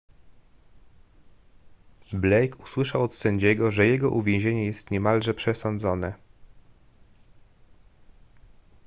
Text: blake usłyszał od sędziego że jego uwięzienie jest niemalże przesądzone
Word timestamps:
blake 2.13 2.55
usłyszał 2.63 3.03
od 3.03 3.13
sędziego 3.13 3.71
że 3.71 3.85
jego 3.87 4.09
uwięzienie 4.09 4.65
jest 4.65 4.91
niemalże 4.91 5.33
przesądzone 5.33 6.13